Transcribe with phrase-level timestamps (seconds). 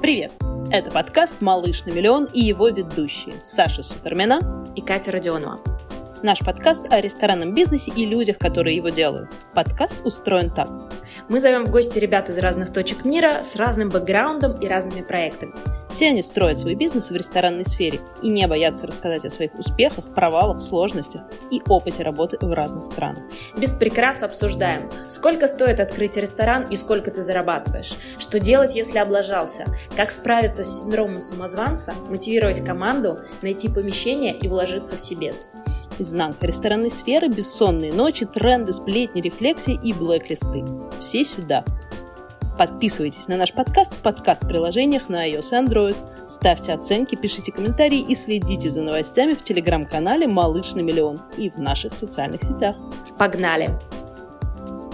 [0.00, 0.32] Привет!
[0.72, 5.60] Это подкаст «Малыш на миллион» и его ведущие Саша Сутермина и Катя Родионова.
[6.22, 9.30] Наш подкаст о ресторанном бизнесе и людях, которые его делают.
[9.54, 10.68] Подкаст устроен так.
[11.30, 15.54] Мы зовем в гости ребят из разных точек мира с разным бэкграундом и разными проектами.
[15.88, 20.04] Все они строят свой бизнес в ресторанной сфере и не боятся рассказать о своих успехах,
[20.14, 23.22] провалах, сложностях и опыте работы в разных странах.
[23.56, 29.64] Без прикрас обсуждаем, сколько стоит открыть ресторан и сколько ты зарабатываешь, что делать, если облажался,
[29.96, 35.50] как справиться с синдромом самозванца, мотивировать команду, найти помещение и вложиться в себес
[36.00, 40.64] изнанка ресторанной сферы, бессонные ночи, тренды, сплетни, рефлексии и блэк-листы.
[40.98, 41.64] Все сюда.
[42.58, 45.96] Подписывайтесь на наш подкаст в подкаст-приложениях на iOS и Android.
[46.26, 51.56] Ставьте оценки, пишите комментарии и следите за новостями в телеграм-канале «Малыш на миллион» и в
[51.56, 52.76] наших социальных сетях.
[53.16, 53.70] Погнали!